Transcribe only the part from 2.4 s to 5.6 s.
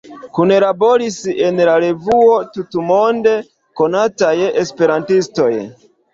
tutmonde konataj esperantistoj.